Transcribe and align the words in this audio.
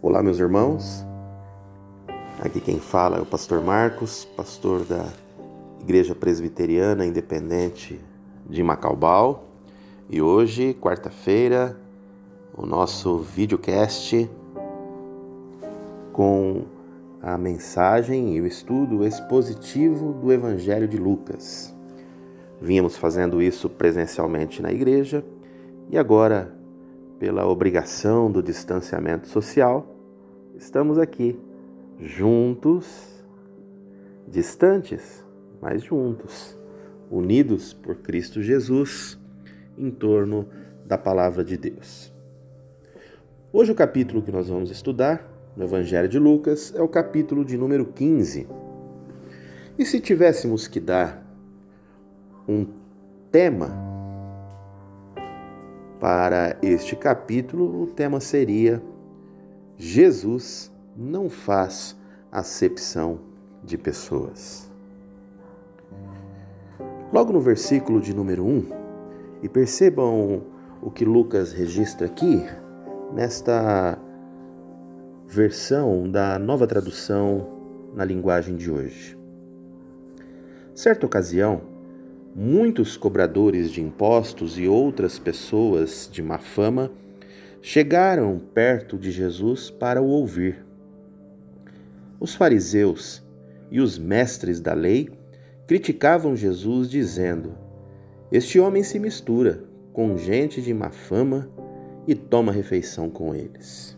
Olá, 0.00 0.22
meus 0.22 0.38
irmãos. 0.38 1.04
Aqui 2.38 2.60
quem 2.60 2.78
fala 2.78 3.16
é 3.16 3.20
o 3.20 3.26
pastor 3.26 3.60
Marcos, 3.60 4.24
pastor 4.36 4.84
da 4.84 5.08
Igreja 5.80 6.14
Presbiteriana 6.14 7.04
Independente 7.04 8.00
de 8.48 8.62
Macaubal. 8.62 9.48
E 10.08 10.22
hoje, 10.22 10.72
quarta-feira, 10.74 11.76
o 12.56 12.64
nosso 12.64 13.18
videocast 13.18 14.30
com 16.12 16.62
a 17.20 17.36
mensagem 17.36 18.36
e 18.36 18.40
o 18.40 18.46
estudo 18.46 19.04
expositivo 19.04 20.12
do 20.12 20.32
Evangelho 20.32 20.86
de 20.86 20.96
Lucas. 20.96 21.73
Vínhamos 22.60 22.96
fazendo 22.96 23.42
isso 23.42 23.68
presencialmente 23.68 24.62
na 24.62 24.72
igreja 24.72 25.24
e 25.90 25.98
agora, 25.98 26.52
pela 27.18 27.46
obrigação 27.46 28.30
do 28.30 28.42
distanciamento 28.42 29.28
social, 29.28 29.86
estamos 30.56 30.98
aqui, 30.98 31.38
juntos, 32.00 33.24
distantes, 34.26 35.24
mas 35.60 35.82
juntos, 35.82 36.58
unidos 37.10 37.72
por 37.72 37.96
Cristo 37.96 38.42
Jesus 38.42 39.18
em 39.76 39.90
torno 39.90 40.48
da 40.86 40.96
palavra 40.96 41.44
de 41.44 41.56
Deus. 41.56 42.12
Hoje, 43.52 43.72
o 43.72 43.74
capítulo 43.74 44.22
que 44.22 44.32
nós 44.32 44.48
vamos 44.48 44.70
estudar 44.70 45.30
no 45.56 45.64
Evangelho 45.64 46.08
de 46.08 46.18
Lucas 46.18 46.72
é 46.74 46.82
o 46.82 46.88
capítulo 46.88 47.44
de 47.44 47.56
número 47.56 47.86
15. 47.86 48.48
E 49.78 49.84
se 49.84 50.00
tivéssemos 50.00 50.66
que 50.66 50.80
dar 50.80 51.23
um 52.48 52.66
tema 53.30 53.70
para 56.00 56.56
este 56.62 56.94
capítulo, 56.94 57.82
o 57.82 57.86
tema 57.86 58.20
seria 58.20 58.82
Jesus 59.76 60.70
não 60.96 61.28
faz 61.28 61.96
acepção 62.30 63.20
de 63.62 63.78
pessoas. 63.78 64.70
Logo 67.12 67.32
no 67.32 67.40
versículo 67.40 68.00
de 68.00 68.14
número 68.14 68.44
1, 68.44 68.66
e 69.42 69.48
percebam 69.48 70.42
o 70.82 70.90
que 70.90 71.04
Lucas 71.04 71.52
registra 71.52 72.06
aqui, 72.06 72.42
nesta 73.12 73.98
versão 75.26 76.10
da 76.10 76.38
nova 76.38 76.66
tradução 76.66 77.46
na 77.94 78.04
linguagem 78.04 78.56
de 78.56 78.70
hoje. 78.70 79.18
Certa 80.74 81.06
ocasião, 81.06 81.73
muitos 82.34 82.96
cobradores 82.96 83.70
de 83.70 83.80
impostos 83.80 84.58
e 84.58 84.66
outras 84.66 85.18
pessoas 85.18 86.08
de 86.10 86.20
má 86.20 86.38
fama 86.38 86.90
chegaram 87.62 88.40
perto 88.52 88.98
de 88.98 89.12
Jesus 89.12 89.70
para 89.70 90.02
o 90.02 90.08
ouvir. 90.08 90.64
Os 92.18 92.34
fariseus 92.34 93.22
e 93.70 93.80
os 93.80 93.98
mestres 93.98 94.60
da 94.60 94.74
lei 94.74 95.10
criticavam 95.66 96.34
Jesus, 96.34 96.90
dizendo: 96.90 97.54
Este 98.32 98.58
homem 98.58 98.82
se 98.82 98.98
mistura 98.98 99.64
com 99.92 100.16
gente 100.18 100.60
de 100.60 100.74
má 100.74 100.90
fama 100.90 101.48
e 102.06 102.14
toma 102.14 102.50
refeição 102.50 103.08
com 103.08 103.34
eles. 103.34 103.96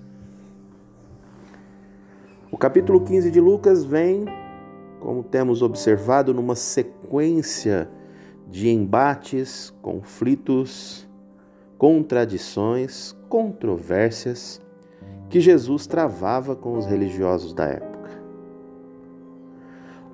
O 2.52 2.58
capítulo 2.58 3.02
15 3.02 3.30
de 3.30 3.40
Lucas 3.40 3.84
vem, 3.84 4.26
como 5.00 5.22
temos 5.24 5.62
observado, 5.62 6.32
numa 6.32 6.54
sequência 6.54 7.88
de 8.46 8.68
embates, 8.68 9.74
conflitos, 9.82 11.08
contradições, 11.76 13.16
controvérsias 13.28 14.60
que 15.28 15.40
Jesus 15.40 15.86
travava 15.86 16.54
com 16.54 16.78
os 16.78 16.86
religiosos 16.86 17.52
da 17.52 17.66
época. 17.66 18.10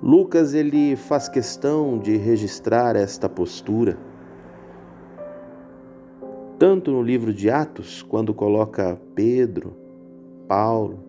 Lucas 0.01 0.53
ele 0.53 0.95
faz 0.95 1.29
questão 1.29 1.97
de 1.97 2.17
registrar 2.17 2.95
esta 2.95 3.29
postura 3.29 3.97
tanto 6.63 6.91
no 6.91 7.01
livro 7.01 7.33
de 7.33 7.49
Atos, 7.49 8.01
quando 8.01 8.33
coloca 8.33 8.97
Pedro, 9.13 9.75
Paulo, 10.47 10.99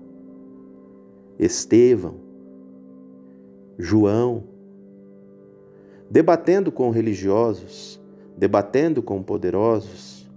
Estevão, 1.38 2.16
João, 3.78 4.42
debatendo 6.10 6.70
com 6.70 6.90
religiosos, 6.90 8.00
debatendo 8.36 9.02
com 9.02 9.22
poderosos, 9.22 10.28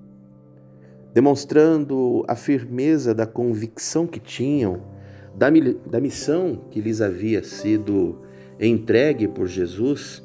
demonstrando 1.13 2.23
a 2.27 2.35
firmeza 2.35 3.13
da 3.13 3.25
convicção 3.25 4.05
que 4.05 4.19
tinham 4.19 4.81
da, 5.35 5.47
da 5.85 5.99
missão 5.99 6.61
que 6.71 6.81
lhes 6.81 7.01
havia 7.01 7.43
sido 7.43 8.19
entregue 8.59 9.27
por 9.27 9.47
Jesus, 9.47 10.23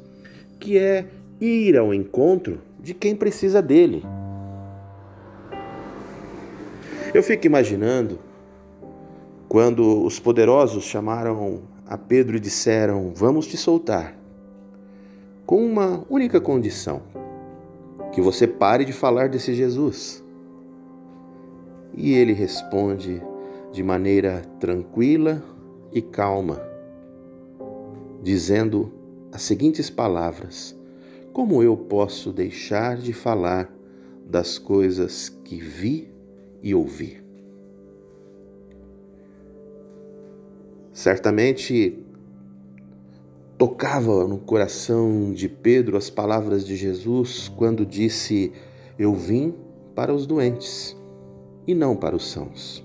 que 0.59 0.77
é 0.77 1.07
ir 1.39 1.77
ao 1.77 1.93
encontro 1.93 2.61
de 2.79 2.93
quem 2.93 3.15
precisa 3.15 3.61
dele. 3.61 4.03
Eu 7.13 7.21
fico 7.21 7.45
imaginando 7.45 8.19
quando 9.47 10.03
os 10.03 10.19
poderosos 10.19 10.83
chamaram 10.83 11.61
a 11.85 11.95
Pedro 11.95 12.37
e 12.37 12.39
disseram: 12.39 13.11
Vamos 13.15 13.45
te 13.45 13.55
soltar, 13.55 14.15
com 15.45 15.63
uma 15.65 16.05
única 16.09 16.39
condição: 16.39 17.01
que 18.11 18.21
você 18.21 18.47
pare 18.47 18.85
de 18.85 18.93
falar 18.93 19.29
desse 19.29 19.53
Jesus. 19.53 20.23
E 21.95 22.13
ele 22.13 22.33
responde 22.33 23.21
de 23.71 23.83
maneira 23.83 24.41
tranquila 24.59 25.43
e 25.91 26.01
calma, 26.01 26.61
dizendo 28.21 28.91
as 29.31 29.41
seguintes 29.41 29.89
palavras: 29.89 30.75
Como 31.31 31.61
eu 31.61 31.75
posso 31.75 32.31
deixar 32.31 32.97
de 32.97 33.13
falar 33.13 33.71
das 34.25 34.57
coisas 34.57 35.29
que 35.29 35.57
vi 35.57 36.09
e 36.61 36.73
ouvi? 36.73 37.21
Certamente 40.93 42.02
tocava 43.57 44.27
no 44.27 44.37
coração 44.37 45.31
de 45.33 45.47
Pedro 45.47 45.97
as 45.97 46.09
palavras 46.09 46.65
de 46.65 46.75
Jesus 46.75 47.51
quando 47.55 47.85
disse: 47.85 48.51
Eu 48.97 49.13
vim 49.13 49.53
para 49.95 50.13
os 50.13 50.25
doentes 50.25 50.95
e 51.67 51.73
não 51.73 51.95
para 51.95 52.15
os 52.15 52.29
sãos. 52.29 52.83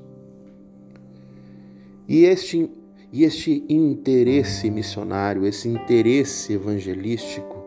E 2.07 2.25
este, 2.25 2.71
e 3.13 3.25
este 3.25 3.65
interesse 3.69 4.71
missionário, 4.71 5.47
esse 5.47 5.69
interesse 5.69 6.55
evangelístico 6.55 7.59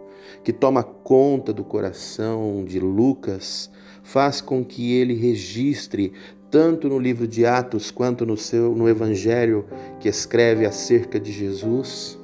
que 0.43 0.51
toma 0.51 0.83
conta 0.83 1.53
do 1.53 1.63
coração 1.63 2.63
de 2.65 2.79
Lucas, 2.79 3.69
faz 4.01 4.41
com 4.41 4.63
que 4.63 4.93
ele 4.93 5.13
registre 5.13 6.13
tanto 6.49 6.89
no 6.89 6.97
livro 6.97 7.27
de 7.27 7.45
Atos 7.45 7.91
quanto 7.91 8.25
no 8.25 8.35
seu 8.35 8.75
no 8.75 8.89
evangelho 8.89 9.65
que 9.99 10.09
escreve 10.09 10.65
acerca 10.65 11.19
de 11.19 11.31
Jesus 11.31 12.19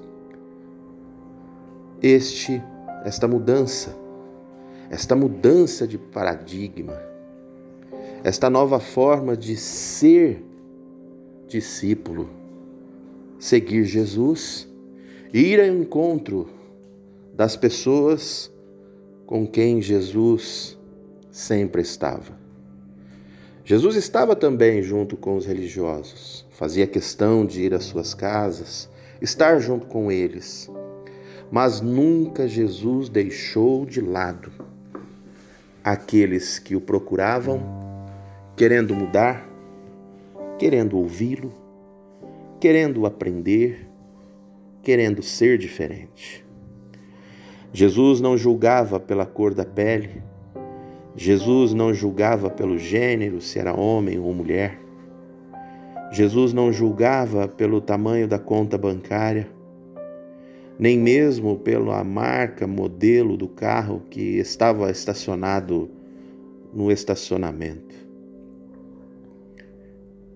este 2.02 2.62
esta 3.06 3.28
mudança, 3.28 3.96
esta 4.90 5.16
mudança 5.16 5.88
de 5.88 5.98
paradigma 5.98 7.08
esta 8.24 8.50
nova 8.50 8.80
forma 8.80 9.38
de 9.38 9.56
ser 9.56 10.44
discípulo, 11.48 12.30
seguir 13.40 13.86
Jesus, 13.86 14.68
ir 15.34 15.60
ao 15.60 15.68
encontro 15.68 16.50
das 17.34 17.56
pessoas 17.56 18.52
com 19.26 19.48
quem 19.48 19.82
Jesus 19.82 20.78
sempre 21.32 21.82
estava. 21.82 22.38
Jesus 23.64 23.96
estava 23.96 24.36
também 24.36 24.82
junto 24.82 25.16
com 25.16 25.36
os 25.36 25.46
religiosos, 25.46 26.46
fazia 26.52 26.88
questão 26.88 27.46
de 27.46 27.62
ir 27.62 27.74
às 27.74 27.86
suas 27.86 28.14
casas, 28.14 28.90
estar 29.22 29.60
junto 29.60 29.88
com 29.88 30.12
eles, 30.12 30.70
mas 31.52 31.82
nunca 31.82 32.48
Jesus 32.48 33.10
deixou 33.10 33.86
de 33.86 34.02
lado 34.02 34.52
aqueles 35.84 36.60
que 36.60 36.76
o 36.76 36.82
procuravam 36.82 37.62
querendo 38.56 38.96
mudar, 38.96 39.48
querendo 40.58 40.98
ouvi-lo, 40.98 41.54
querendo 42.60 43.06
aprender, 43.06 43.88
querendo 44.82 45.22
ser 45.22 45.58
diferente. 45.58 46.46
Jesus 47.72 48.20
não 48.20 48.38
julgava 48.38 49.00
pela 49.00 49.26
cor 49.26 49.54
da 49.54 49.64
pele, 49.64 50.24
Jesus 51.16 51.74
não 51.74 51.94
julgava 51.94 52.50
pelo 52.50 52.78
gênero, 52.78 53.42
se 53.42 53.58
era 53.58 53.74
homem 53.74 54.20
ou 54.20 54.34
mulher. 54.34 54.80
Jesus 56.12 56.54
não 56.54 56.72
julgava 56.72 57.48
pelo 57.48 57.82
tamanho 57.82 58.28
da 58.28 58.38
conta 58.38 58.78
bancária. 58.78 59.50
Nem 60.80 60.98
mesmo 60.98 61.58
pela 61.58 62.04
marca, 62.04 62.68
modelo 62.68 63.36
do 63.36 63.48
carro 63.48 64.04
que 64.10 64.38
estava 64.38 64.92
estacionado 64.92 65.90
no 66.74 66.92
estacionamento. 66.92 67.96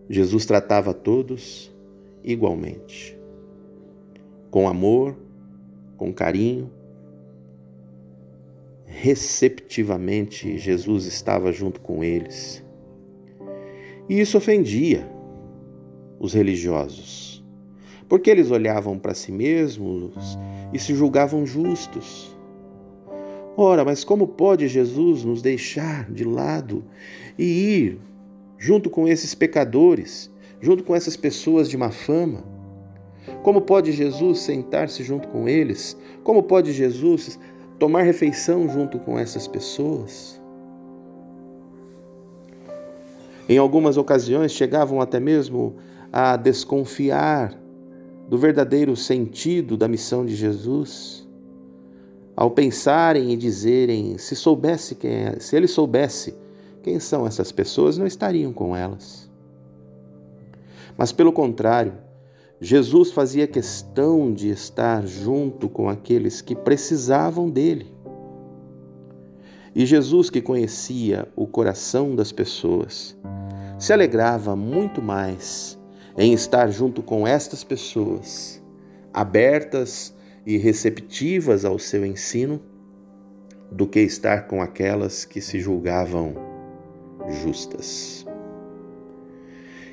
Jesus 0.09 0.45
tratava 0.45 0.93
todos 0.93 1.71
igualmente, 2.23 3.17
com 4.49 4.67
amor, 4.67 5.15
com 5.95 6.11
carinho. 6.11 6.69
Receptivamente, 8.85 10.57
Jesus 10.57 11.05
estava 11.05 11.51
junto 11.51 11.79
com 11.79 12.03
eles. 12.03 12.61
E 14.09 14.19
isso 14.19 14.37
ofendia 14.37 15.07
os 16.19 16.33
religiosos, 16.33 17.30
porque 18.11 18.29
eles 18.29 18.51
olhavam 18.51 18.99
para 18.99 19.13
si 19.13 19.31
mesmos 19.31 20.37
e 20.73 20.77
se 20.77 20.93
julgavam 20.93 21.45
justos. 21.45 22.35
Ora, 23.55 23.85
mas 23.85 24.03
como 24.03 24.27
pode 24.27 24.67
Jesus 24.67 25.23
nos 25.23 25.41
deixar 25.41 26.11
de 26.11 26.25
lado 26.25 26.83
e 27.39 27.45
ir 27.45 27.99
junto 28.57 28.89
com 28.89 29.07
esses 29.07 29.33
pecadores, 29.33 30.29
junto 30.59 30.83
com 30.83 30.93
essas 30.93 31.15
pessoas 31.15 31.69
de 31.69 31.77
má 31.77 31.89
fama? 31.89 32.43
Como 33.43 33.61
pode 33.61 33.93
Jesus 33.93 34.39
sentar-se 34.39 35.05
junto 35.05 35.29
com 35.29 35.47
eles? 35.47 35.95
Como 36.21 36.43
pode 36.43 36.73
Jesus 36.73 37.39
tomar 37.79 38.01
refeição 38.01 38.67
junto 38.67 38.99
com 38.99 39.17
essas 39.17 39.47
pessoas? 39.47 40.37
Em 43.47 43.57
algumas 43.57 43.95
ocasiões 43.95 44.51
chegavam 44.51 44.99
até 44.99 45.17
mesmo 45.17 45.77
a 46.11 46.35
desconfiar 46.35 47.60
do 48.31 48.37
verdadeiro 48.37 48.95
sentido 48.95 49.75
da 49.75 49.89
missão 49.89 50.25
de 50.25 50.33
Jesus, 50.33 51.27
ao 52.33 52.49
pensarem 52.49 53.33
e 53.33 53.35
dizerem, 53.35 54.17
se 54.17 54.37
soubesse 54.37 54.95
quem 54.95 55.11
é, 55.11 55.37
se 55.37 55.53
ele 55.53 55.67
soubesse 55.67 56.33
quem 56.81 56.97
são 56.97 57.27
essas 57.27 57.51
pessoas, 57.51 57.97
não 57.97 58.07
estariam 58.07 58.53
com 58.53 58.73
elas. 58.73 59.29
Mas 60.97 61.11
pelo 61.11 61.33
contrário, 61.33 61.91
Jesus 62.61 63.11
fazia 63.11 63.45
questão 63.45 64.31
de 64.31 64.47
estar 64.49 65.05
junto 65.05 65.67
com 65.67 65.89
aqueles 65.89 66.39
que 66.39 66.55
precisavam 66.55 67.49
dele. 67.49 67.93
E 69.75 69.85
Jesus, 69.85 70.29
que 70.29 70.41
conhecia 70.41 71.27
o 71.35 71.45
coração 71.45 72.15
das 72.15 72.31
pessoas, 72.31 73.13
se 73.77 73.91
alegrava 73.91 74.55
muito 74.55 75.01
mais 75.01 75.80
em 76.17 76.33
estar 76.33 76.69
junto 76.69 77.01
com 77.01 77.27
estas 77.27 77.63
pessoas, 77.63 78.61
abertas 79.13 80.13
e 80.45 80.57
receptivas 80.57 81.65
ao 81.65 81.79
seu 81.79 82.05
ensino, 82.05 82.61
do 83.71 83.87
que 83.87 84.01
estar 84.01 84.47
com 84.47 84.61
aquelas 84.61 85.23
que 85.23 85.39
se 85.39 85.59
julgavam 85.59 86.35
justas. 87.43 88.25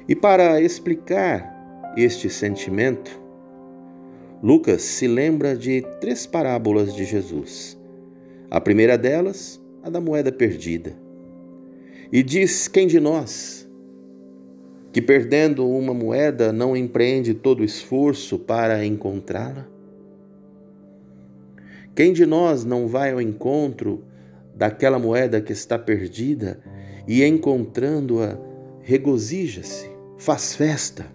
E 0.09 0.17
para 0.17 0.61
explicar 0.61 1.93
este 1.97 2.29
sentimento, 2.29 3.21
Lucas 4.43 4.83
se 4.83 5.07
lembra 5.07 5.57
de 5.57 5.83
três 6.01 6.27
parábolas 6.27 6.95
de 6.95 7.05
Jesus. 7.05 7.79
A 8.51 8.61
primeira 8.61 8.97
delas, 8.97 9.61
a 9.83 9.91
da 9.91 10.01
moeda 10.01 10.33
perdida. 10.33 10.97
E 12.11 12.23
diz: 12.23 12.67
Quem 12.69 12.87
de 12.87 12.99
nós 12.99 13.68
que 14.99 15.03
perdendo 15.03 15.65
uma 15.65 15.95
moeda 15.95 16.53
não 16.53 16.77
empreende 16.77 17.33
todo 17.33 17.61
o 17.61 17.65
esforço 17.65 18.37
para 18.37 18.85
encontrá-la? 18.85 19.65
Quem 21.95 22.13
de 22.13 22.27
nós 22.27 22.65
não 22.65 22.89
vai 22.89 23.13
ao 23.13 23.21
encontro 23.21 24.03
daquela 24.57 24.99
moeda 24.99 25.41
que 25.41 25.53
está 25.53 25.79
perdida 25.79 26.59
e 27.07 27.23
encontrando-a 27.25 28.37
regozija-se, 28.81 29.89
faz 30.17 30.57
festa, 30.57 31.07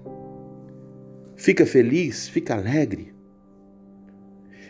fica 1.36 1.66
feliz, 1.66 2.30
fica 2.30 2.56
alegre 2.56 3.14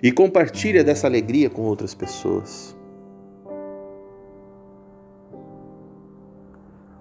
e 0.02 0.12
compartilha 0.12 0.84
dessa 0.84 1.06
alegria 1.06 1.52
com 1.52 1.62
outras 1.62 1.94
pessoas? 1.94 2.76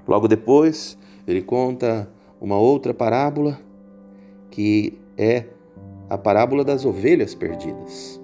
Logo 0.06 0.28
depois, 0.28 0.98
ele 1.26 1.42
conta 1.42 2.08
uma 2.40 2.58
outra 2.58 2.92
parábola 2.92 3.58
que 4.50 4.98
é 5.16 5.46
a 6.08 6.18
parábola 6.18 6.64
das 6.64 6.84
ovelhas 6.84 7.34
perdidas. 7.34 8.20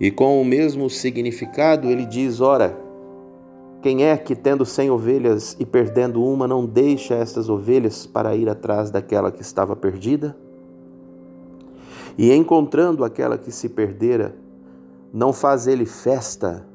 E 0.00 0.10
com 0.10 0.40
o 0.40 0.44
mesmo 0.44 0.88
significado, 0.88 1.88
ele 1.88 2.06
diz: 2.06 2.40
Ora, 2.40 2.76
quem 3.82 4.04
é 4.04 4.16
que, 4.16 4.34
tendo 4.34 4.64
cem 4.64 4.90
ovelhas 4.90 5.56
e 5.60 5.66
perdendo 5.66 6.24
uma, 6.24 6.48
não 6.48 6.64
deixa 6.64 7.14
estas 7.14 7.48
ovelhas 7.48 8.06
para 8.06 8.34
ir 8.34 8.48
atrás 8.48 8.90
daquela 8.90 9.30
que 9.30 9.42
estava 9.42 9.76
perdida? 9.76 10.36
E 12.16 12.32
encontrando 12.32 13.04
aquela 13.04 13.36
que 13.36 13.50
se 13.50 13.68
perdera, 13.68 14.34
não 15.12 15.32
faz 15.32 15.66
ele 15.66 15.86
festa 15.86 16.66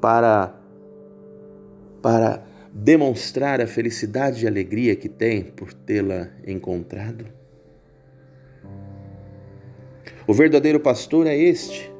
para 0.00 0.54
para 2.00 2.47
demonstrar 2.72 3.60
a 3.60 3.66
felicidade 3.66 4.44
e 4.44 4.48
alegria 4.48 4.94
que 4.94 5.08
tem 5.08 5.42
por 5.42 5.72
tê-la 5.72 6.28
encontrado? 6.46 7.26
O 10.26 10.34
verdadeiro 10.34 10.78
pastor 10.78 11.26
é 11.26 11.36
este, 11.36 11.90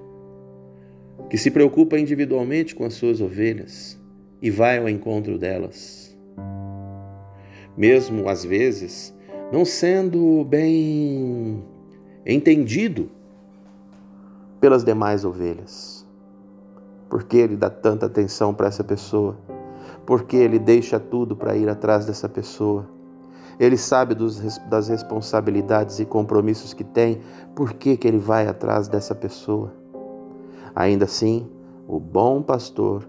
que 1.30 1.38
se 1.38 1.50
preocupa 1.50 1.98
individualmente 1.98 2.74
com 2.74 2.84
as 2.84 2.94
suas 2.94 3.20
ovelhas 3.20 3.98
e 4.40 4.50
vai 4.50 4.78
ao 4.78 4.88
encontro 4.88 5.38
delas. 5.38 6.16
Mesmo 7.76 8.28
às 8.28 8.44
vezes 8.44 9.14
não 9.52 9.64
sendo 9.64 10.44
bem 10.44 11.64
entendido 12.26 13.10
pelas 14.60 14.84
demais 14.84 15.24
ovelhas. 15.24 16.06
Por 17.08 17.24
que 17.24 17.38
ele 17.38 17.56
dá 17.56 17.70
tanta 17.70 18.06
atenção 18.06 18.52
para 18.52 18.68
essa 18.68 18.84
pessoa? 18.84 19.38
Porque 20.08 20.38
ele 20.38 20.58
deixa 20.58 20.98
tudo 20.98 21.36
para 21.36 21.54
ir 21.54 21.68
atrás 21.68 22.06
dessa 22.06 22.30
pessoa. 22.30 22.88
Ele 23.60 23.76
sabe 23.76 24.14
dos, 24.14 24.40
das 24.60 24.88
responsabilidades 24.88 26.00
e 26.00 26.06
compromissos 26.06 26.72
que 26.72 26.82
tem, 26.82 27.20
por 27.54 27.74
que, 27.74 27.94
que 27.94 28.08
ele 28.08 28.16
vai 28.16 28.48
atrás 28.48 28.88
dessa 28.88 29.14
pessoa? 29.14 29.70
Ainda 30.74 31.04
assim, 31.04 31.46
o 31.86 32.00
bom 32.00 32.40
pastor 32.40 33.06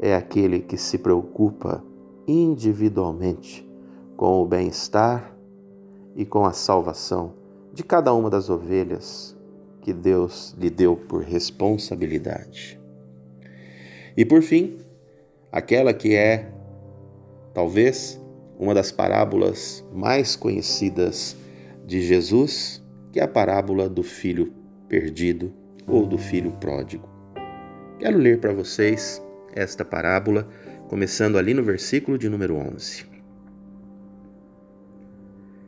é 0.00 0.12
aquele 0.16 0.58
que 0.58 0.76
se 0.76 0.98
preocupa 0.98 1.84
individualmente 2.26 3.64
com 4.16 4.42
o 4.42 4.44
bem-estar 4.44 5.32
e 6.16 6.26
com 6.26 6.44
a 6.44 6.52
salvação 6.52 7.34
de 7.72 7.84
cada 7.84 8.12
uma 8.12 8.28
das 8.28 8.50
ovelhas 8.50 9.38
que 9.82 9.92
Deus 9.92 10.56
lhe 10.58 10.68
deu 10.68 10.96
por 10.96 11.22
responsabilidade. 11.22 12.80
E 14.16 14.24
por 14.24 14.42
fim, 14.42 14.89
aquela 15.52 15.92
que 15.92 16.14
é, 16.14 16.50
talvez, 17.52 18.20
uma 18.58 18.74
das 18.74 18.92
parábolas 18.92 19.84
mais 19.92 20.36
conhecidas 20.36 21.36
de 21.86 22.00
Jesus, 22.02 22.82
que 23.12 23.18
é 23.18 23.22
a 23.22 23.28
parábola 23.28 23.88
do 23.88 24.02
filho 24.02 24.52
perdido 24.88 25.52
ou 25.86 26.06
do 26.06 26.18
filho 26.18 26.52
pródigo. 26.52 27.08
Quero 27.98 28.18
ler 28.18 28.38
para 28.38 28.52
vocês 28.52 29.22
esta 29.52 29.84
parábola, 29.84 30.48
começando 30.88 31.36
ali 31.36 31.54
no 31.54 31.62
versículo 31.62 32.16
de 32.16 32.28
número 32.28 32.54
11. 32.54 33.04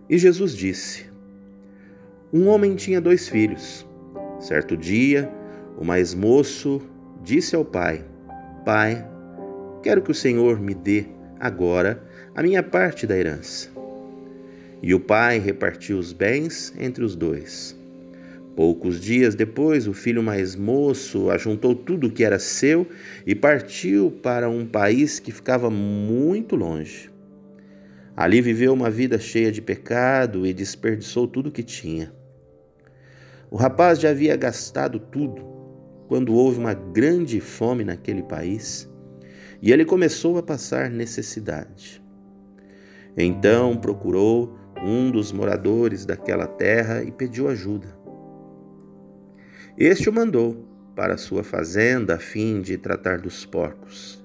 E 0.08 0.18
Jesus 0.18 0.54
disse: 0.54 1.06
Um 2.32 2.48
homem 2.48 2.74
tinha 2.74 3.00
dois 3.00 3.28
filhos. 3.28 3.86
Certo 4.38 4.76
dia, 4.76 5.32
o 5.78 5.84
mais 5.84 6.14
moço 6.14 6.80
disse 7.22 7.56
ao 7.56 7.64
pai: 7.64 8.04
Pai, 8.64 9.06
Quero 9.82 10.00
que 10.00 10.12
o 10.12 10.14
Senhor 10.14 10.60
me 10.60 10.74
dê 10.74 11.06
agora 11.40 12.04
a 12.36 12.42
minha 12.42 12.62
parte 12.62 13.04
da 13.04 13.18
herança. 13.18 13.68
E 14.80 14.94
o 14.94 15.00
pai 15.00 15.40
repartiu 15.40 15.98
os 15.98 16.12
bens 16.12 16.72
entre 16.78 17.04
os 17.04 17.16
dois. 17.16 17.76
Poucos 18.54 19.00
dias 19.00 19.34
depois, 19.34 19.88
o 19.88 19.92
filho 19.92 20.22
mais 20.22 20.54
moço 20.54 21.30
ajuntou 21.30 21.74
tudo 21.74 22.06
o 22.06 22.12
que 22.12 22.22
era 22.22 22.38
seu 22.38 22.86
e 23.26 23.34
partiu 23.34 24.10
para 24.22 24.48
um 24.48 24.64
país 24.64 25.18
que 25.18 25.32
ficava 25.32 25.68
muito 25.68 26.54
longe. 26.54 27.10
Ali 28.16 28.40
viveu 28.40 28.72
uma 28.72 28.90
vida 28.90 29.18
cheia 29.18 29.50
de 29.50 29.60
pecado 29.60 30.46
e 30.46 30.52
desperdiçou 30.52 31.26
tudo 31.26 31.48
o 31.48 31.52
que 31.52 31.62
tinha. 31.62 32.12
O 33.50 33.56
rapaz 33.56 33.98
já 33.98 34.10
havia 34.10 34.36
gastado 34.36 35.00
tudo 35.00 35.42
quando 36.06 36.34
houve 36.34 36.60
uma 36.60 36.74
grande 36.74 37.40
fome 37.40 37.84
naquele 37.84 38.22
país 38.22 38.91
e 39.62 39.72
ele 39.72 39.84
começou 39.84 40.36
a 40.36 40.42
passar 40.42 40.90
necessidade. 40.90 42.02
Então 43.16 43.76
procurou 43.76 44.58
um 44.82 45.08
dos 45.10 45.30
moradores 45.30 46.04
daquela 46.04 46.48
terra 46.48 47.04
e 47.04 47.12
pediu 47.12 47.48
ajuda. 47.48 47.96
Este 49.78 50.08
o 50.08 50.12
mandou 50.12 50.66
para 50.96 51.16
sua 51.16 51.44
fazenda 51.44 52.16
a 52.16 52.18
fim 52.18 52.60
de 52.60 52.76
tratar 52.76 53.18
dos 53.18 53.46
porcos. 53.46 54.22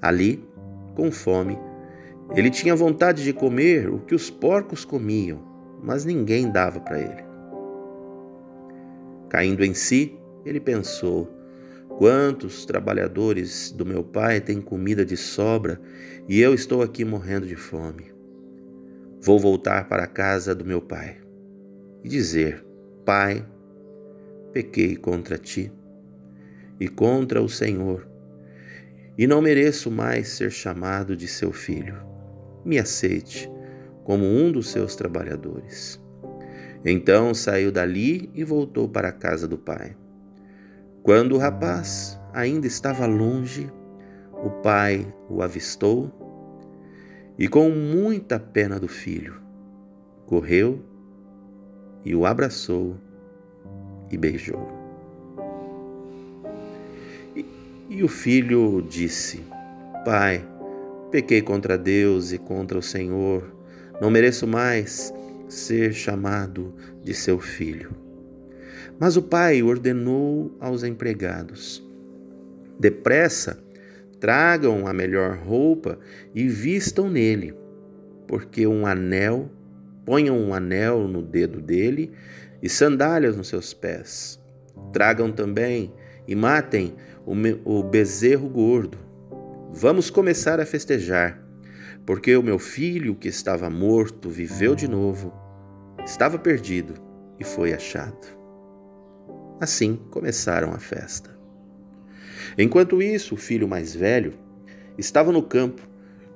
Ali, 0.00 0.46
com 0.94 1.10
fome, 1.10 1.58
ele 2.36 2.50
tinha 2.50 2.76
vontade 2.76 3.24
de 3.24 3.32
comer 3.32 3.88
o 3.88 4.00
que 4.00 4.14
os 4.14 4.28
porcos 4.28 4.84
comiam, 4.84 5.42
mas 5.82 6.04
ninguém 6.04 6.50
dava 6.50 6.78
para 6.78 7.00
ele. 7.00 7.24
Caindo 9.30 9.64
em 9.64 9.74
si, 9.74 10.18
ele 10.44 10.60
pensou: 10.60 11.37
quantos 11.98 12.64
trabalhadores 12.64 13.72
do 13.72 13.84
meu 13.84 14.04
pai 14.04 14.40
têm 14.40 14.60
comida 14.60 15.04
de 15.04 15.16
sobra 15.16 15.80
e 16.28 16.40
eu 16.40 16.54
estou 16.54 16.80
aqui 16.80 17.04
morrendo 17.04 17.44
de 17.44 17.56
fome. 17.56 18.12
Vou 19.20 19.36
voltar 19.36 19.88
para 19.88 20.04
a 20.04 20.06
casa 20.06 20.54
do 20.54 20.64
meu 20.64 20.80
pai 20.80 21.16
e 22.04 22.08
dizer: 22.08 22.64
Pai, 23.04 23.44
pequei 24.52 24.94
contra 24.94 25.36
ti 25.36 25.72
e 26.78 26.86
contra 26.86 27.42
o 27.42 27.48
Senhor, 27.48 28.06
e 29.18 29.26
não 29.26 29.42
mereço 29.42 29.90
mais 29.90 30.28
ser 30.28 30.52
chamado 30.52 31.16
de 31.16 31.26
seu 31.26 31.50
filho. 31.50 32.00
Me 32.64 32.78
aceite 32.78 33.50
como 34.04 34.24
um 34.24 34.52
dos 34.52 34.70
seus 34.70 34.94
trabalhadores. 34.94 36.00
Então 36.84 37.34
saiu 37.34 37.72
dali 37.72 38.30
e 38.32 38.44
voltou 38.44 38.88
para 38.88 39.08
a 39.08 39.12
casa 39.12 39.48
do 39.48 39.58
pai. 39.58 39.96
Quando 41.02 41.36
o 41.36 41.38
rapaz 41.38 42.18
ainda 42.32 42.66
estava 42.66 43.06
longe, 43.06 43.70
o 44.44 44.50
pai 44.50 45.06
o 45.28 45.42
avistou 45.42 46.10
e, 47.38 47.48
com 47.48 47.70
muita 47.70 48.38
pena 48.38 48.78
do 48.78 48.88
filho, 48.88 49.40
correu 50.26 50.84
e 52.04 52.14
o 52.14 52.26
abraçou 52.26 52.96
e 54.10 54.16
beijou. 54.16 54.68
E, 57.34 57.44
e 57.88 58.02
o 58.02 58.08
filho 58.08 58.82
disse: 58.82 59.44
Pai, 60.04 60.44
pequei 61.10 61.40
contra 61.40 61.78
Deus 61.78 62.32
e 62.32 62.38
contra 62.38 62.78
o 62.78 62.82
Senhor, 62.82 63.52
não 64.00 64.10
mereço 64.10 64.46
mais 64.46 65.12
ser 65.48 65.92
chamado 65.92 66.74
de 67.02 67.14
seu 67.14 67.38
filho. 67.38 68.07
Mas 68.98 69.16
o 69.16 69.22
pai 69.22 69.62
ordenou 69.62 70.56
aos 70.60 70.82
empregados: 70.82 71.82
Depressa, 72.78 73.62
tragam 74.18 74.86
a 74.86 74.92
melhor 74.92 75.38
roupa 75.38 75.98
e 76.34 76.48
vistam 76.48 77.08
nele, 77.08 77.54
porque 78.26 78.66
um 78.66 78.86
anel, 78.86 79.50
ponham 80.04 80.38
um 80.38 80.52
anel 80.52 81.06
no 81.06 81.22
dedo 81.22 81.60
dele 81.60 82.12
e 82.62 82.68
sandálias 82.68 83.36
nos 83.36 83.48
seus 83.48 83.72
pés. 83.72 84.40
Tragam 84.92 85.30
também 85.30 85.92
e 86.26 86.34
matem 86.34 86.94
o 87.64 87.82
bezerro 87.82 88.48
gordo. 88.48 88.98
Vamos 89.70 90.08
começar 90.10 90.58
a 90.60 90.66
festejar, 90.66 91.40
porque 92.06 92.34
o 92.36 92.42
meu 92.42 92.58
filho 92.58 93.14
que 93.14 93.28
estava 93.28 93.68
morto 93.68 94.30
viveu 94.30 94.74
de 94.74 94.88
novo, 94.88 95.32
estava 96.04 96.38
perdido 96.38 96.94
e 97.38 97.44
foi 97.44 97.72
achado. 97.72 98.37
Assim 99.60 99.98
começaram 100.10 100.72
a 100.72 100.78
festa. 100.78 101.36
Enquanto 102.56 103.02
isso, 103.02 103.34
o 103.34 103.38
filho 103.38 103.66
mais 103.68 103.94
velho 103.94 104.34
estava 104.96 105.32
no 105.32 105.42
campo. 105.42 105.82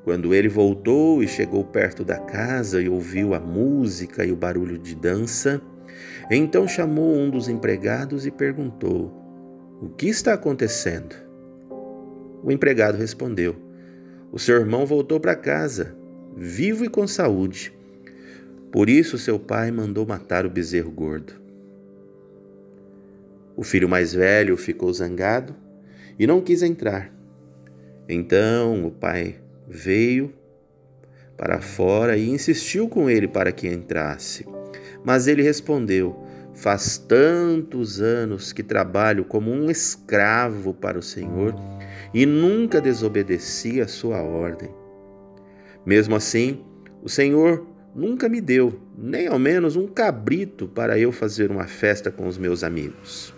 Quando 0.04 0.34
ele 0.34 0.48
voltou 0.48 1.22
e 1.22 1.28
chegou 1.28 1.64
perto 1.64 2.04
da 2.04 2.18
casa 2.18 2.82
e 2.82 2.88
ouviu 2.88 3.34
a 3.34 3.40
música 3.40 4.24
e 4.24 4.32
o 4.32 4.36
barulho 4.36 4.76
de 4.76 4.96
dança, 4.96 5.62
então 6.28 6.66
chamou 6.66 7.14
um 7.14 7.30
dos 7.30 7.48
empregados 7.48 8.26
e 8.26 8.30
perguntou: 8.30 9.12
O 9.80 9.88
que 9.88 10.08
está 10.08 10.34
acontecendo? 10.34 11.14
O 12.42 12.50
empregado 12.50 12.98
respondeu: 12.98 13.54
O 14.32 14.38
seu 14.38 14.56
irmão 14.56 14.84
voltou 14.84 15.20
para 15.20 15.36
casa, 15.36 15.96
vivo 16.36 16.84
e 16.84 16.88
com 16.88 17.06
saúde. 17.06 17.72
Por 18.72 18.88
isso 18.88 19.18
seu 19.18 19.38
pai 19.38 19.70
mandou 19.70 20.04
matar 20.04 20.44
o 20.44 20.50
bezerro 20.50 20.90
gordo. 20.90 21.41
O 23.56 23.62
filho 23.62 23.88
mais 23.88 24.14
velho 24.14 24.56
ficou 24.56 24.92
zangado 24.92 25.54
e 26.18 26.26
não 26.26 26.40
quis 26.40 26.62
entrar. 26.62 27.12
Então 28.08 28.86
o 28.86 28.90
pai 28.90 29.36
veio 29.68 30.32
para 31.36 31.60
fora 31.60 32.16
e 32.16 32.28
insistiu 32.28 32.88
com 32.88 33.10
ele 33.10 33.26
para 33.26 33.52
que 33.52 33.68
entrasse. 33.68 34.46
Mas 35.04 35.26
ele 35.26 35.42
respondeu: 35.42 36.16
Faz 36.54 36.98
tantos 36.98 38.00
anos 38.00 38.52
que 38.52 38.62
trabalho 38.62 39.24
como 39.24 39.50
um 39.50 39.70
escravo 39.70 40.74
para 40.74 40.98
o 40.98 41.02
Senhor 41.02 41.54
e 42.14 42.26
nunca 42.26 42.80
desobedeci 42.80 43.80
a 43.80 43.88
sua 43.88 44.22
ordem. 44.22 44.70
Mesmo 45.84 46.14
assim, 46.14 46.60
o 47.02 47.08
Senhor 47.08 47.66
nunca 47.94 48.28
me 48.28 48.40
deu 48.40 48.80
nem 48.96 49.26
ao 49.26 49.38
menos 49.38 49.76
um 49.76 49.86
cabrito 49.86 50.68
para 50.68 50.98
eu 50.98 51.10
fazer 51.10 51.50
uma 51.50 51.66
festa 51.66 52.10
com 52.10 52.26
os 52.26 52.38
meus 52.38 52.62
amigos. 52.62 53.34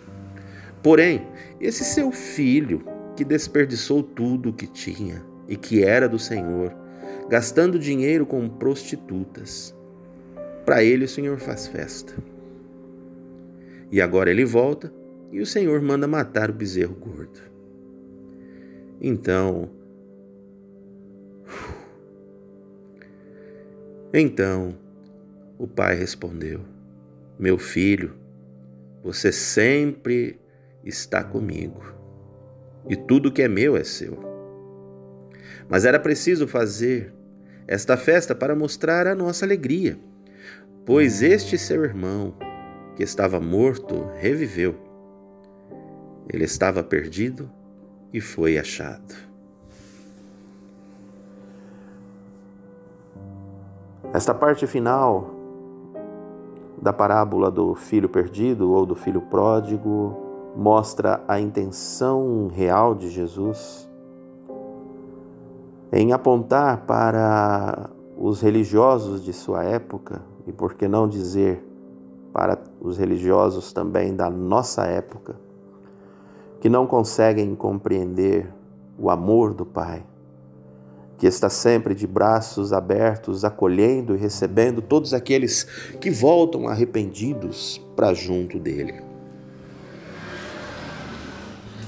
Porém, 0.85 1.27
esse 1.59 1.83
seu 1.83 2.13
filho, 2.13 2.85
que 3.17 3.25
desperdiçou 3.25 4.03
tudo 4.03 4.51
o 4.51 4.53
que 4.53 4.67
tinha 4.67 5.25
e 5.49 5.57
que 5.57 5.83
era 5.83 6.07
do 6.07 6.19
Senhor, 6.19 6.77
gastando 7.27 7.79
dinheiro 7.79 8.27
com 8.27 8.47
prostitutas, 8.47 9.75
para 10.63 10.85
ele 10.85 11.07
o 11.07 11.09
Senhor 11.09 11.39
faz 11.39 11.67
festa. 11.67 12.15
E 13.91 13.99
agora 13.99 14.31
ele 14.31 14.45
volta 14.45 14.93
e 15.33 15.41
o 15.41 15.47
Senhor 15.47 15.81
manda 15.81 16.07
matar 16.07 16.51
o 16.51 16.53
bezerro 16.53 16.95
gordo. 16.95 17.41
Então, 19.01 19.71
então 24.13 24.77
o 25.57 25.67
pai 25.67 25.95
respondeu: 25.95 26.61
Meu 27.39 27.57
filho, 27.57 28.13
você 29.03 29.33
sempre 29.33 30.39
está 30.85 31.25
comigo, 31.25 31.83
e 32.89 32.95
tudo 32.95 33.33
que 33.33 33.43
é 33.43 33.49
meu 33.49 33.77
é 33.77 33.85
seu. 33.85 34.19
Mas 35.69 35.85
era 35.85 35.99
preciso 35.99 36.47
fazer 36.47 37.13
esta 37.67 37.97
festa 37.97 38.35
para 38.35 38.55
mostrar 38.55 39.07
a 39.07 39.15
nossa 39.15 39.45
alegria, 39.45 39.99
pois 40.85 41.23
este 41.23 41.57
seu 41.57 41.83
irmão, 41.83 42.35
que 42.97 43.03
estava 43.03 43.41
morto, 43.41 44.11
reviveu. 44.17 44.75
Ele 46.29 46.45
estava 46.45 46.83
perdido 46.83 47.51
e 48.13 48.21
foi 48.21 48.59
achado. 48.59 49.15
Esta 54.13 54.33
parte 54.33 54.67
final 54.67 55.35
da 56.81 56.93
parábola 56.93 57.51
do 57.51 57.75
filho 57.75 58.09
perdido 58.09 58.71
ou 58.71 58.87
do 58.87 58.95
filho 58.95 59.23
pródigo 59.23 60.24
mostra 60.57 61.23
a 61.27 61.41
intenção 61.41 62.49
real 62.49 62.95
de 62.95 63.09
Jesus 63.09 63.89
em 65.93 66.13
apontar 66.13 66.87
para 66.87 67.91
os 68.17 68.41
religiosos 68.41 69.25
de 69.25 69.33
sua 69.33 69.63
época, 69.63 70.23
e 70.47 70.53
por 70.53 70.75
que 70.75 70.89
não 70.89 71.09
dizer 71.09 71.65
para 72.33 72.59
os 72.81 72.99
religiosos 72.99 73.73
também 73.73 74.15
da 74.15 74.29
nossa 74.29 74.85
época, 74.85 75.37
que 76.61 76.69
não 76.69 76.87
conseguem 76.87 77.55
compreender 77.55 78.53
o 78.99 79.09
amor 79.09 79.55
do 79.55 79.65
Pai, 79.65 80.05
que 81.17 81.29
está 81.29 81.49
sempre 81.49 81.95
de 81.95 82.09
braços 82.09 82.73
abertos, 82.73 83.45
acolhendo 83.45 84.17
e 84.17 84.19
recebendo 84.19 84.83
todos 84.83 85.15
aqueles 85.15 85.63
que 86.01 86.11
voltam 86.11 86.67
arrependidos 86.67 87.81
para 87.95 88.13
junto 88.13 88.59
dele. 88.59 89.04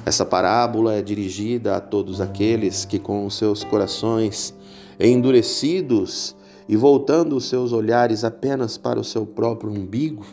Essa 0.07 0.25
parábola 0.25 0.95
é 0.95 1.03
dirigida 1.03 1.75
a 1.75 1.81
todos 1.81 2.21
aqueles 2.21 2.85
que, 2.85 2.97
com 2.97 3.27
os 3.27 3.37
seus 3.37 3.65
corações 3.65 4.55
endurecidos 5.01 6.37
e 6.69 6.77
voltando 6.77 7.35
os 7.35 7.49
seus 7.49 7.73
olhares 7.73 8.23
apenas 8.23 8.79
para 8.79 9.01
o 9.01 9.05
seu 9.05 9.27
próprio 9.27 9.73
umbigo, 9.73 10.25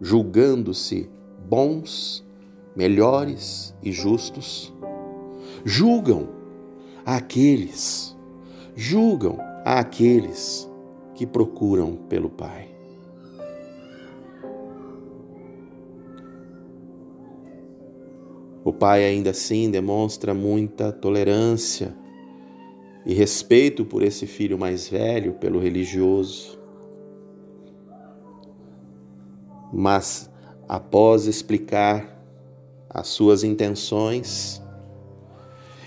julgando-se 0.00 1.10
bons, 1.46 2.24
melhores 2.74 3.74
e 3.82 3.92
justos, 3.92 4.72
julgam 5.62 6.30
aqueles, 7.04 8.16
julgam 8.74 9.38
aqueles 9.62 10.66
que 11.14 11.26
procuram 11.26 11.96
pelo 12.08 12.30
Pai. 12.30 12.79
O 18.70 18.72
pai 18.72 19.04
ainda 19.04 19.30
assim 19.30 19.68
demonstra 19.68 20.32
muita 20.32 20.92
tolerância 20.92 21.92
e 23.04 23.12
respeito 23.12 23.84
por 23.84 24.00
esse 24.00 24.28
filho 24.28 24.56
mais 24.56 24.88
velho, 24.88 25.32
pelo 25.32 25.58
religioso. 25.58 26.56
Mas 29.72 30.30
após 30.68 31.26
explicar 31.26 32.16
as 32.88 33.08
suas 33.08 33.42
intenções 33.42 34.62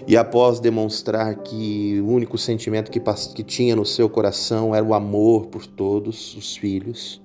e 0.05 0.17
após 0.17 0.59
demonstrar 0.59 1.35
que 1.37 2.01
o 2.01 2.07
único 2.09 2.37
sentimento 2.37 2.91
que, 2.91 2.99
que 3.33 3.43
tinha 3.45 3.77
no 3.77 3.85
seu 3.85 4.09
coração 4.09 4.75
era 4.75 4.83
o 4.83 4.93
amor 4.93 5.45
por 5.45 5.65
todos 5.65 6.35
os 6.35 6.57
filhos, 6.57 7.21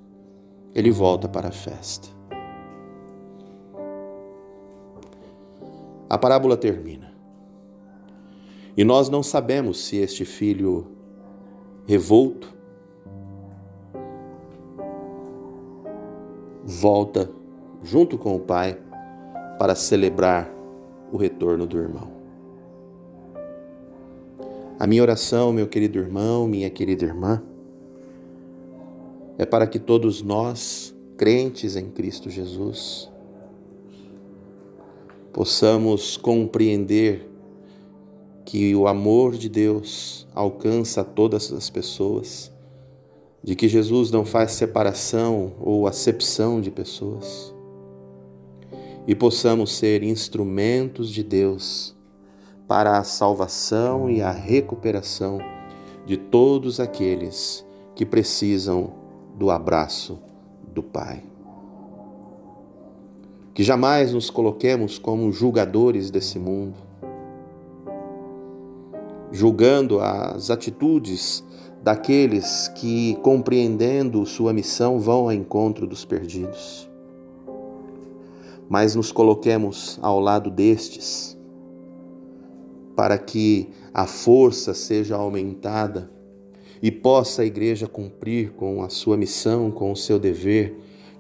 ele 0.73 0.93
volta 0.93 1.29
para 1.29 1.49
a 1.49 1.53
festa. 1.53 2.18
A 6.09 6.17
parábola 6.17 6.57
termina. 6.57 7.13
E 8.77 8.85
nós 8.85 9.09
não 9.09 9.23
sabemos 9.23 9.85
se 9.85 9.97
este 9.97 10.25
filho 10.25 10.87
revolto 11.87 12.55
volta 16.65 17.31
junto 17.83 18.17
com 18.17 18.37
o 18.37 18.41
pai 18.41 18.79
para 19.59 19.75
celebrar 19.75 20.53
o 21.11 21.17
retorno 21.17 21.67
do 21.67 21.79
irmão. 21.79 22.19
A 24.79 24.87
minha 24.87 25.03
oração, 25.03 25.53
meu 25.53 25.67
querido 25.67 25.99
irmão, 25.99 26.47
minha 26.47 26.71
querida 26.71 27.05
irmã, 27.05 27.43
é 29.37 29.45
para 29.45 29.67
que 29.67 29.79
todos 29.79 30.23
nós, 30.23 30.95
crentes 31.17 31.75
em 31.75 31.91
Cristo 31.91 32.31
Jesus, 32.31 33.11
possamos 35.39 36.17
compreender 36.17 37.31
que 38.45 38.75
o 38.75 38.89
amor 38.89 39.37
de 39.37 39.49
Deus 39.49 40.27
alcança 40.35 41.05
todas 41.05 41.53
as 41.53 41.71
pessoas, 41.71 42.51
de 43.41 43.55
que 43.55 43.69
Jesus 43.69 44.11
não 44.11 44.25
faz 44.25 44.51
separação 44.51 45.53
ou 45.61 45.87
acepção 45.87 46.61
de 46.61 46.73
pessoas, 46.73 47.55
e 49.07 49.15
possamos 49.15 49.77
ser 49.77 50.03
instrumentos 50.03 51.09
de 51.09 51.23
Deus 51.23 51.95
para 52.67 52.99
a 52.99 53.05
salvação 53.05 54.11
e 54.11 54.21
a 54.21 54.33
recuperação 54.33 55.39
de 56.05 56.17
todos 56.17 56.81
aqueles 56.81 57.65
que 57.95 58.05
precisam 58.05 58.93
do 59.37 59.53
abraço 59.53 60.19
do 60.75 60.83
Pai. 60.83 61.23
Que 63.59 63.65
jamais 63.65 64.13
nos 64.13 64.31
coloquemos 64.31 65.01
como 65.01 65.33
julgadores 65.33 66.13
desse 66.13 66.39
mundo, 66.39 66.77
julgando 69.33 69.99
as 69.99 70.49
atitudes 70.49 71.43
daqueles 71.83 72.69
que, 72.77 73.17
compreendendo 73.17 74.25
sua 74.27 74.53
missão, 74.53 75.01
vão 75.01 75.23
ao 75.23 75.33
encontro 75.33 75.89
dos 75.89 76.05
perdidos. 76.05 76.89
Mas 78.69 78.95
nos 78.95 79.11
coloquemos 79.11 79.99
ao 80.01 80.21
lado 80.21 80.53
destes, 80.53 81.37
para 82.95 83.19
que 83.19 83.71
a 83.93 84.07
força 84.07 84.73
seja 84.73 85.17
aumentada 85.17 86.09
e 86.81 86.93
possa 86.93 87.43
a 87.43 87.45
igreja 87.45 87.89
cumprir 87.89 88.53
com 88.53 88.85
a 88.85 88.89
sua 88.89 89.17
missão, 89.17 89.69
com 89.69 89.91
o 89.91 89.97
seu 89.97 90.17
dever 90.17 90.79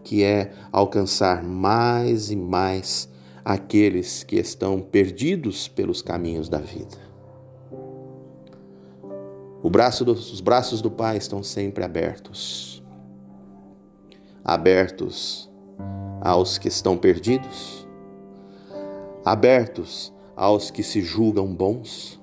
que 0.08 0.24
é 0.24 0.52
alcançar 0.72 1.44
mais 1.44 2.30
e 2.30 2.36
mais 2.36 3.10
aqueles 3.44 4.24
que 4.24 4.36
estão 4.36 4.80
perdidos 4.80 5.68
pelos 5.68 6.00
caminhos 6.00 6.48
da 6.48 6.56
vida. 6.56 6.96
Braço 9.68 10.10
os 10.10 10.40
braços 10.40 10.80
do 10.80 10.90
Pai 10.90 11.18
estão 11.18 11.42
sempre 11.42 11.84
abertos. 11.84 12.82
Abertos 14.42 15.50
aos 16.22 16.56
que 16.56 16.68
estão 16.68 16.96
perdidos, 16.96 17.86
abertos 19.22 20.10
aos 20.34 20.70
que 20.70 20.82
se 20.82 21.02
julgam 21.02 21.54
bons, 21.54 22.18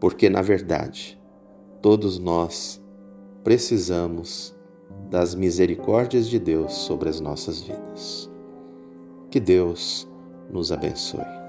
porque 0.00 0.30
na 0.30 0.40
verdade 0.40 1.20
todos 1.82 2.18
nós 2.18 2.82
precisamos 3.44 4.55
das 5.10 5.34
misericórdias 5.34 6.28
de 6.28 6.38
Deus 6.38 6.72
sobre 6.72 7.08
as 7.08 7.20
nossas 7.20 7.60
vidas. 7.62 8.30
Que 9.30 9.40
Deus 9.40 10.08
nos 10.50 10.72
abençoe. 10.72 11.45